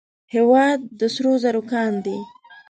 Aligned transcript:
هیواد 0.33 0.79
د 0.99 1.01
سرو 1.13 1.33
زرو 1.43 1.61
کان 1.71 1.93
دی 2.05 2.17